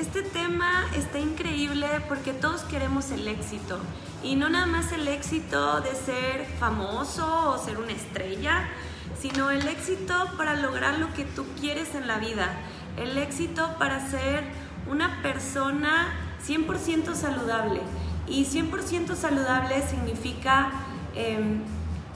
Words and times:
este 0.00 0.22
tema 0.22 0.86
está 0.96 1.18
increíble 1.18 1.86
porque 2.08 2.32
todos 2.32 2.62
queremos 2.62 3.10
el 3.10 3.28
éxito. 3.28 3.78
Y 4.22 4.34
no 4.34 4.48
nada 4.48 4.64
más 4.64 4.92
el 4.92 5.06
éxito 5.06 5.80
de 5.82 5.94
ser 5.94 6.46
famoso 6.58 7.50
o 7.50 7.58
ser 7.58 7.78
una 7.78 7.92
estrella, 7.92 8.66
sino 9.20 9.50
el 9.50 9.68
éxito 9.68 10.14
para 10.38 10.54
lograr 10.54 10.98
lo 10.98 11.12
que 11.12 11.24
tú 11.24 11.44
quieres 11.60 11.94
en 11.94 12.06
la 12.06 12.18
vida. 12.18 12.48
El 12.96 13.18
éxito 13.18 13.76
para 13.78 14.08
ser 14.08 14.44
una 14.90 15.20
persona 15.22 16.14
100% 16.46 17.14
saludable. 17.14 17.82
Y 18.26 18.46
100% 18.46 19.14
saludable 19.14 19.82
significa 19.86 20.70
em, 21.14 21.60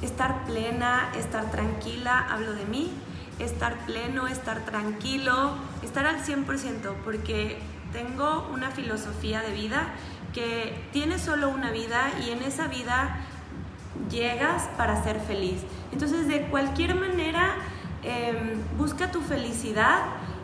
estar 0.00 0.46
plena, 0.46 1.12
estar 1.18 1.50
tranquila, 1.50 2.26
hablo 2.30 2.54
de 2.54 2.64
mí, 2.64 2.90
estar 3.38 3.76
pleno, 3.84 4.26
estar 4.26 4.64
tranquilo, 4.64 5.54
estar 5.82 6.06
al 6.06 6.24
100%, 6.24 6.94
porque 7.04 7.58
tengo 7.94 8.50
una 8.52 8.72
filosofía 8.72 9.40
de 9.40 9.52
vida 9.52 9.94
que 10.34 10.84
tiene 10.92 11.18
solo 11.18 11.48
una 11.48 11.70
vida 11.70 12.10
y 12.26 12.30
en 12.30 12.42
esa 12.42 12.66
vida 12.66 13.20
llegas 14.10 14.68
para 14.76 15.02
ser 15.04 15.20
feliz. 15.20 15.62
Entonces, 15.92 16.26
de 16.26 16.42
cualquier 16.48 16.96
manera, 16.96 17.54
em, 18.02 18.60
busca 18.76 19.12
tu 19.12 19.20
felicidad 19.20 20.02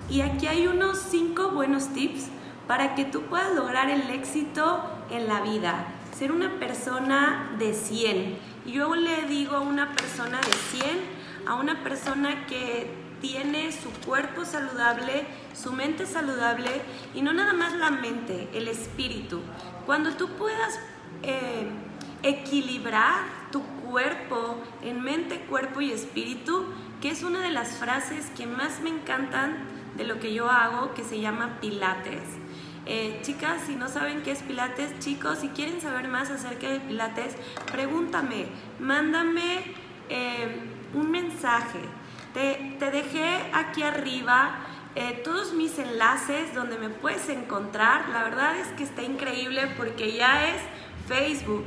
y 0.08 0.20
aquí 0.20 0.46
hay 0.46 0.68
unos 0.68 0.98
cinco 1.10 1.50
buenos 1.50 1.92
tips 1.92 2.28
para 2.68 2.94
que 2.94 3.04
tú 3.04 3.22
puedas 3.22 3.52
lograr 3.52 3.90
el 3.90 4.08
éxito 4.10 4.84
en 5.10 5.26
la 5.26 5.40
vida. 5.40 5.86
Ser 6.16 6.30
una 6.30 6.60
persona 6.60 7.50
de 7.58 7.74
100. 7.74 8.38
Yo 8.64 8.94
le 8.94 9.22
digo 9.26 9.56
a 9.56 9.60
una 9.60 9.92
persona 9.96 10.38
de 10.38 10.52
100, 10.78 10.98
a 11.48 11.54
una 11.54 11.82
persona 11.82 12.46
que 12.46 13.09
tiene 13.20 13.72
su 13.72 13.90
cuerpo 14.06 14.44
saludable, 14.44 15.26
su 15.54 15.72
mente 15.72 16.06
saludable 16.06 16.70
y 17.14 17.22
no 17.22 17.32
nada 17.32 17.52
más 17.52 17.74
la 17.74 17.90
mente, 17.90 18.48
el 18.52 18.68
espíritu. 18.68 19.40
Cuando 19.86 20.12
tú 20.12 20.28
puedas 20.30 20.78
eh, 21.22 21.68
equilibrar 22.22 23.24
tu 23.50 23.62
cuerpo 23.62 24.58
en 24.82 25.02
mente, 25.02 25.40
cuerpo 25.48 25.80
y 25.80 25.90
espíritu, 25.92 26.66
que 27.00 27.10
es 27.10 27.22
una 27.22 27.40
de 27.40 27.50
las 27.50 27.76
frases 27.76 28.26
que 28.36 28.46
más 28.46 28.80
me 28.80 28.90
encantan 28.90 29.56
de 29.96 30.04
lo 30.04 30.20
que 30.20 30.32
yo 30.32 30.48
hago, 30.48 30.94
que 30.94 31.04
se 31.04 31.20
llama 31.20 31.58
Pilates. 31.60 32.22
Eh, 32.86 33.20
chicas, 33.22 33.62
si 33.66 33.76
no 33.76 33.88
saben 33.88 34.22
qué 34.22 34.32
es 34.32 34.42
Pilates, 34.42 34.98
chicos, 35.00 35.38
si 35.38 35.48
quieren 35.48 35.80
saber 35.80 36.08
más 36.08 36.30
acerca 36.30 36.68
de 36.68 36.80
Pilates, 36.80 37.36
pregúntame, 37.70 38.46
mándame 38.78 39.62
eh, 40.08 40.48
un 40.94 41.10
mensaje. 41.10 41.80
Te, 42.34 42.76
dejé 42.92 43.50
aquí 43.52 43.82
arriba 43.82 44.56
eh, 44.94 45.20
todos 45.24 45.52
mis 45.52 45.78
enlaces 45.78 46.54
donde 46.54 46.78
me 46.78 46.88
puedes 46.88 47.28
encontrar. 47.28 48.08
La 48.10 48.22
verdad 48.22 48.56
es 48.56 48.68
que 48.68 48.84
está 48.84 49.02
increíble 49.02 49.66
porque 49.76 50.12
ya 50.16 50.48
es 50.48 50.62
Facebook, 51.08 51.64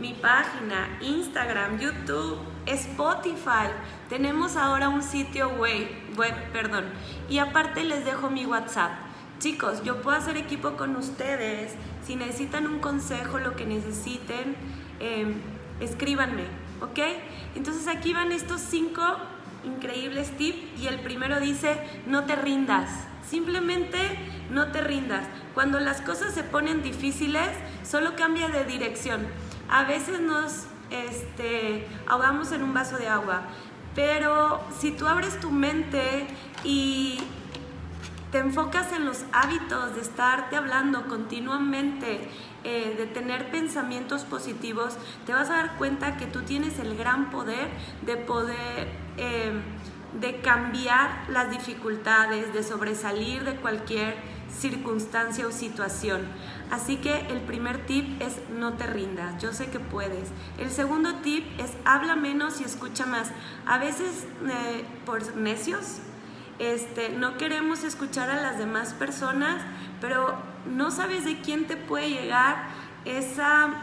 mi 0.00 0.14
página, 0.14 0.98
Instagram, 1.00 1.78
YouTube, 1.78 2.38
Spotify. 2.66 3.68
Tenemos 4.08 4.56
ahora 4.56 4.88
un 4.88 5.02
sitio 5.02 5.50
web, 5.50 5.88
web, 6.16 6.34
perdón. 6.52 6.84
Y 7.28 7.38
aparte 7.38 7.84
les 7.84 8.04
dejo 8.04 8.30
mi 8.30 8.46
WhatsApp. 8.46 8.92
Chicos, 9.40 9.82
yo 9.84 10.02
puedo 10.02 10.16
hacer 10.16 10.36
equipo 10.36 10.76
con 10.76 10.96
ustedes. 10.96 11.74
Si 12.04 12.16
necesitan 12.16 12.66
un 12.66 12.80
consejo, 12.80 13.38
lo 13.38 13.54
que 13.56 13.66
necesiten, 13.66 14.56
eh, 15.00 15.34
escríbanme, 15.80 16.44
¿ok? 16.80 16.98
Entonces 17.54 17.86
aquí 17.88 18.12
van 18.12 18.32
estos 18.32 18.60
cinco 18.60 19.02
increíbles 19.64 20.36
tips 20.36 20.80
y 20.80 20.86
el 20.86 21.00
primero 21.00 21.40
dice, 21.40 21.78
no 22.06 22.24
te 22.24 22.36
rindas. 22.36 22.90
Simplemente 23.28 23.98
no 24.50 24.72
te 24.72 24.80
rindas. 24.80 25.26
Cuando 25.54 25.80
las 25.80 26.00
cosas 26.00 26.34
se 26.34 26.44
ponen 26.44 26.82
difíciles, 26.82 27.48
solo 27.84 28.16
cambia 28.16 28.48
de 28.48 28.64
dirección. 28.64 29.26
A 29.68 29.84
veces 29.84 30.20
nos 30.20 30.66
este, 30.90 31.86
ahogamos 32.06 32.52
en 32.52 32.62
un 32.62 32.72
vaso 32.72 32.96
de 32.96 33.08
agua, 33.08 33.42
pero 33.94 34.60
si 34.78 34.92
tú 34.92 35.06
abres 35.06 35.38
tu 35.40 35.50
mente 35.50 36.26
y 36.64 37.18
te 38.30 38.38
enfocas 38.38 38.92
en 38.92 39.06
los 39.06 39.24
hábitos 39.32 39.94
de 39.94 40.02
estarte 40.02 40.56
hablando 40.56 41.06
continuamente, 41.08 42.28
eh, 42.64 42.94
de 42.96 43.06
tener 43.06 43.50
pensamientos 43.50 44.24
positivos, 44.24 44.96
te 45.26 45.32
vas 45.32 45.48
a 45.50 45.56
dar 45.56 45.76
cuenta 45.76 46.16
que 46.16 46.26
tú 46.26 46.42
tienes 46.42 46.78
el 46.78 46.96
gran 46.96 47.30
poder 47.30 47.68
de 48.04 48.16
poder, 48.16 48.88
eh, 49.16 49.52
de 50.20 50.40
cambiar 50.40 51.24
las 51.30 51.50
dificultades, 51.50 52.52
de 52.52 52.62
sobresalir 52.62 53.44
de 53.44 53.56
cualquier 53.56 54.16
circunstancia 54.50 55.46
o 55.46 55.52
situación. 55.52 56.22
Así 56.70 56.96
que 56.96 57.26
el 57.28 57.40
primer 57.40 57.86
tip 57.86 58.20
es 58.20 58.40
no 58.50 58.74
te 58.74 58.86
rindas, 58.86 59.40
yo 59.40 59.52
sé 59.52 59.70
que 59.70 59.78
puedes. 59.78 60.30
El 60.58 60.70
segundo 60.70 61.16
tip 61.16 61.44
es 61.58 61.72
habla 61.84 62.16
menos 62.16 62.60
y 62.60 62.64
escucha 62.64 63.06
más. 63.06 63.30
A 63.66 63.78
veces 63.78 64.26
eh, 64.46 64.84
por 65.04 65.36
necios 65.36 66.00
este, 66.58 67.10
no 67.10 67.36
queremos 67.36 67.84
escuchar 67.84 68.30
a 68.30 68.40
las 68.40 68.58
demás 68.58 68.94
personas, 68.94 69.62
pero 70.00 70.34
no 70.66 70.90
sabes 70.90 71.24
de 71.24 71.40
quién 71.40 71.66
te 71.66 71.76
puede 71.76 72.10
llegar 72.10 72.68
esa 73.04 73.74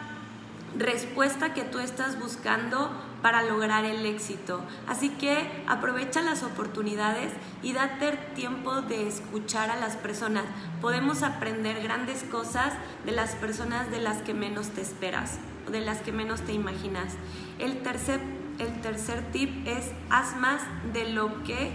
respuesta 0.78 1.54
que 1.54 1.64
tú 1.64 1.80
estás 1.80 2.20
buscando 2.20 2.92
para 3.22 3.42
lograr 3.42 3.86
el 3.86 4.06
éxito. 4.06 4.62
Así 4.88 5.10
que 5.10 5.64
aprovecha 5.68 6.22
las 6.22 6.44
oportunidades 6.44 7.32
y 7.64 7.74
date 7.74 8.12
tiempo 8.36 8.82
de 8.82 9.08
escuchar 9.08 9.72
a 9.72 9.78
las 9.78 9.96
personas. 9.96 10.44
Podemos 10.82 11.24
aprender 11.24 11.82
grandes 11.82 12.24
cosas 12.24 12.74
de 13.06 13.14
las 13.14 13.36
personas 13.36 13.90
de 13.90 14.00
las 14.00 14.22
que 14.22 14.34
menos 14.34 14.70
te 14.70 14.82
esperas, 14.82 15.40
de 15.72 15.80
las 15.80 16.00
que 16.00 16.12
menos 16.12 16.42
te 16.42 16.54
imaginas. 16.54 17.14
El 17.58 17.82
tercer, 17.82 18.20
el 18.60 18.82
tercer 18.82 19.24
tip 19.32 19.66
es 19.68 19.92
haz 20.10 20.36
más 20.36 20.62
de 20.94 21.10
lo 21.10 21.44
que 21.46 21.72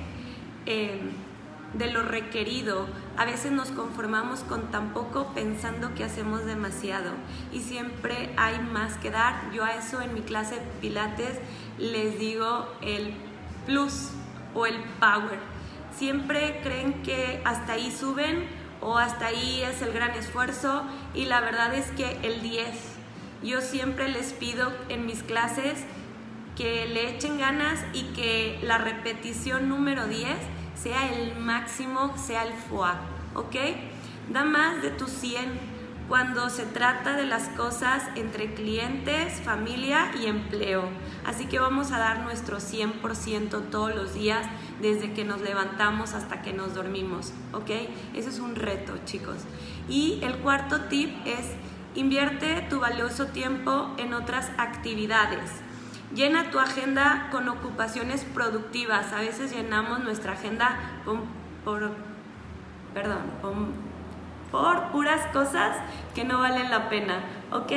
eh, 0.66 1.00
de 1.75 1.91
lo 1.91 2.03
requerido. 2.03 2.87
A 3.16 3.25
veces 3.25 3.53
nos 3.53 3.71
conformamos 3.71 4.41
con 4.41 4.71
tan 4.71 4.93
poco 4.93 5.32
pensando 5.34 5.94
que 5.94 6.04
hacemos 6.04 6.44
demasiado 6.44 7.12
y 7.53 7.60
siempre 7.60 8.31
hay 8.37 8.59
más 8.60 8.97
que 8.97 9.10
dar. 9.10 9.53
Yo 9.53 9.65
a 9.65 9.75
eso 9.75 10.00
en 10.00 10.15
mi 10.15 10.22
clase 10.22 10.56
de 10.56 10.66
pilates 10.81 11.38
les 11.78 12.19
digo 12.19 12.66
el 12.82 13.15
plus 13.66 14.10
o 14.54 14.66
el 14.66 14.76
power. 14.98 15.38
Siempre 15.97 16.60
creen 16.62 17.03
que 17.03 17.41
hasta 17.44 17.75
ahí 17.75 17.91
suben 17.91 18.47
o 18.81 18.98
hasta 18.98 19.27
ahí 19.27 19.62
es 19.62 19.82
el 19.82 19.92
gran 19.92 20.12
esfuerzo 20.12 20.82
y 21.15 21.27
la 21.27 21.41
verdad 21.41 21.75
es 21.75 21.87
que 21.92 22.19
el 22.22 22.42
10. 22.42 22.69
Yo 23.42 23.60
siempre 23.60 24.09
les 24.09 24.32
pido 24.32 24.72
en 24.88 25.06
mis 25.06 25.22
clases 25.22 25.84
que 26.60 26.87
le 26.87 27.09
echen 27.09 27.38
ganas 27.38 27.82
y 27.94 28.03
que 28.12 28.59
la 28.62 28.76
repetición 28.76 29.71
número 29.71 30.06
10 30.06 30.28
sea 30.75 31.10
el 31.10 31.38
máximo, 31.38 32.15
sea 32.19 32.43
el 32.43 32.53
FOA, 32.53 33.00
¿ok? 33.34 33.56
Da 34.31 34.44
más 34.44 34.82
de 34.82 34.91
tu 34.91 35.06
100 35.06 35.59
cuando 36.06 36.50
se 36.50 36.66
trata 36.66 37.16
de 37.16 37.25
las 37.25 37.48
cosas 37.48 38.03
entre 38.15 38.53
clientes, 38.53 39.41
familia 39.41 40.12
y 40.21 40.26
empleo. 40.26 40.82
Así 41.25 41.47
que 41.47 41.59
vamos 41.59 41.93
a 41.93 41.98
dar 41.98 42.25
nuestro 42.25 42.59
100% 42.59 43.71
todos 43.71 43.94
los 43.94 44.12
días, 44.12 44.47
desde 44.82 45.15
que 45.15 45.25
nos 45.25 45.41
levantamos 45.41 46.12
hasta 46.12 46.42
que 46.42 46.53
nos 46.53 46.75
dormimos, 46.75 47.32
¿ok? 47.54 47.71
Ese 48.15 48.28
es 48.28 48.38
un 48.38 48.54
reto, 48.54 48.92
chicos. 49.06 49.37
Y 49.88 50.21
el 50.22 50.37
cuarto 50.37 50.82
tip 50.91 51.10
es, 51.25 51.54
invierte 51.94 52.66
tu 52.69 52.81
valioso 52.81 53.28
tiempo 53.28 53.94
en 53.97 54.12
otras 54.12 54.50
actividades. 54.59 55.50
Llena 56.15 56.50
tu 56.50 56.59
agenda 56.59 57.28
con 57.31 57.48
ocupaciones 57.48 58.25
productivas. 58.25 59.12
A 59.12 59.21
veces 59.21 59.53
llenamos 59.54 60.00
nuestra 60.00 60.32
agenda 60.32 60.76
por, 61.65 61.93
perdón, 62.93 63.21
por 64.50 64.91
puras 64.91 65.27
cosas 65.33 65.77
que 66.15 66.24
no 66.24 66.39
valen 66.41 66.71
la 66.71 66.89
pena, 66.89 67.21
¿ok? 67.53 67.72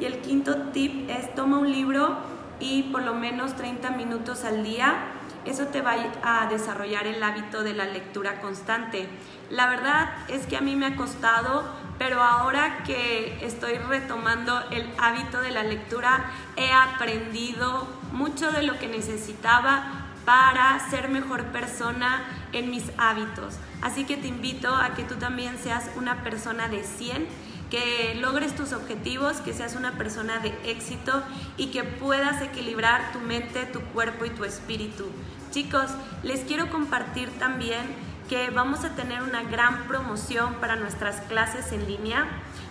Y 0.00 0.04
el 0.04 0.18
quinto 0.18 0.56
tip 0.72 1.08
es 1.08 1.32
toma 1.34 1.58
un 1.58 1.70
libro 1.70 2.16
y 2.58 2.84
por 2.84 3.02
lo 3.02 3.14
menos 3.14 3.54
30 3.54 3.90
minutos 3.92 4.44
al 4.44 4.64
día. 4.64 5.12
Eso 5.46 5.66
te 5.66 5.80
va 5.80 5.94
a 6.22 6.46
desarrollar 6.46 7.06
el 7.06 7.22
hábito 7.22 7.62
de 7.62 7.74
la 7.74 7.84
lectura 7.84 8.40
constante. 8.40 9.08
La 9.50 9.68
verdad 9.68 10.10
es 10.28 10.46
que 10.46 10.56
a 10.56 10.60
mí 10.60 10.76
me 10.76 10.86
ha 10.86 10.96
costado 10.96 11.64
pero 11.98 12.22
ahora 12.22 12.82
que 12.84 13.38
estoy 13.44 13.74
retomando 13.78 14.60
el 14.70 14.86
hábito 14.98 15.40
de 15.40 15.50
la 15.50 15.62
lectura, 15.62 16.30
he 16.56 16.70
aprendido 16.70 17.88
mucho 18.12 18.52
de 18.52 18.62
lo 18.62 18.78
que 18.78 18.88
necesitaba 18.88 20.06
para 20.24 20.78
ser 20.90 21.08
mejor 21.08 21.44
persona 21.46 22.22
en 22.52 22.70
mis 22.70 22.84
hábitos. 22.98 23.54
Así 23.80 24.04
que 24.04 24.16
te 24.16 24.28
invito 24.28 24.74
a 24.74 24.94
que 24.94 25.04
tú 25.04 25.14
también 25.14 25.56
seas 25.58 25.90
una 25.96 26.22
persona 26.22 26.68
de 26.68 26.82
100, 26.82 27.26
que 27.70 28.14
logres 28.20 28.54
tus 28.54 28.72
objetivos, 28.72 29.38
que 29.38 29.52
seas 29.52 29.74
una 29.74 29.92
persona 29.92 30.38
de 30.38 30.54
éxito 30.64 31.22
y 31.56 31.68
que 31.68 31.84
puedas 31.84 32.42
equilibrar 32.42 33.12
tu 33.12 33.20
mente, 33.20 33.66
tu 33.66 33.80
cuerpo 33.80 34.24
y 34.24 34.30
tu 34.30 34.44
espíritu. 34.44 35.06
Chicos, 35.50 35.90
les 36.22 36.40
quiero 36.40 36.70
compartir 36.70 37.30
también 37.38 37.86
que 38.28 38.50
vamos 38.50 38.84
a 38.84 38.90
tener 38.90 39.22
una 39.22 39.42
gran 39.44 39.86
promoción 39.86 40.54
para 40.54 40.76
nuestras 40.76 41.20
clases 41.22 41.72
en 41.72 41.86
línea. 41.86 42.26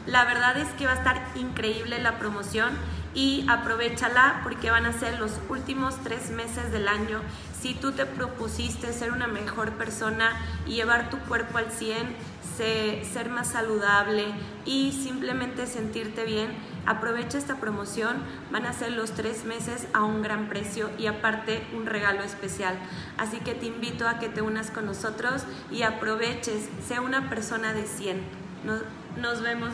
La 0.06 0.26
verdad 0.26 0.58
es 0.58 0.68
que 0.74 0.86
va 0.86 0.94
a 0.94 0.96
estar 0.96 1.22
increíble 1.36 2.02
la 2.02 2.20
promoción 2.20 2.72
y 3.14 3.46
aprovechala 3.48 4.42
porque 4.44 4.70
van 4.70 4.86
a 4.86 4.94
ser 4.94 5.18
los 5.20 5.32
últimos 5.50 5.96
tres 6.04 6.30
meses 6.30 6.72
del 6.72 6.88
año. 6.88 7.22
Si 7.60 7.74
tú 7.74 7.94
te 7.94 8.06
propusiste 8.06 8.92
ser 8.92 9.12
una 9.12 9.28
mejor 9.28 9.72
persona 9.72 10.34
y 10.68 10.74
llevar 10.74 11.10
tu 11.10 11.18
cuerpo 11.20 11.58
al 11.58 11.72
100, 11.72 12.16
ser 12.58 13.30
más 13.30 13.52
saludable 13.52 14.26
y 14.66 14.92
simplemente 14.92 15.68
sentirte 15.68 16.26
bien, 16.26 16.50
aprovecha 16.86 17.38
esta 17.38 17.58
promoción. 17.58 18.18
Van 18.52 18.66
a 18.66 18.74
ser 18.74 18.94
los 18.94 19.12
tres 19.12 19.46
meses 19.46 19.88
a 19.94 20.04
un 20.04 20.22
gran 20.22 20.50
precio 20.50 20.90
y 20.98 21.08
aparte 21.08 21.66
un 21.76 21.86
regalo 21.86 22.24
especial. 22.24 22.78
Así 23.18 23.40
que 23.40 23.54
te 23.54 23.66
invito 23.66 24.08
a 24.08 24.20
que 24.20 24.30
te 24.30 24.42
unas 24.42 24.72
con 24.72 24.86
nosotros 24.86 25.44
y 25.72 25.84
aproveches, 25.84 26.70
sea 26.88 27.02
una 27.02 27.30
persona 27.30 27.74
de 27.74 27.86
100. 27.86 28.22
Nos, 28.66 28.82
nos 29.18 29.42
vemos 29.42 29.72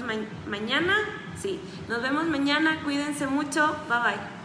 mañana. 0.48 0.95
Sí, 1.39 1.60
nos 1.88 2.01
vemos 2.01 2.25
mañana. 2.25 2.81
Cuídense 2.83 3.28
mucho. 3.28 3.75
Bye 3.88 4.00
bye. 4.00 4.40